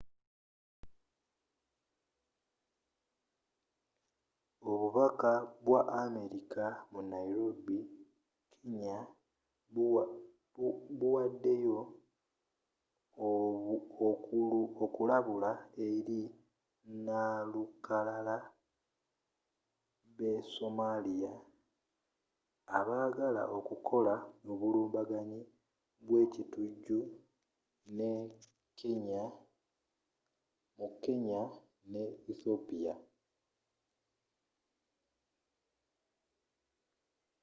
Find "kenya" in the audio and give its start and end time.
8.53-8.95, 31.03-31.43